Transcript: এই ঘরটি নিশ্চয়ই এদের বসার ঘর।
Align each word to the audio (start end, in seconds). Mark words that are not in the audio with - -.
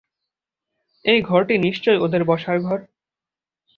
এই 1.05 1.19
ঘরটি 1.21 1.55
নিশ্চয়ই 1.57 2.01
এদের 2.05 2.23
বসার 2.23 2.57
ঘর। 2.59 2.79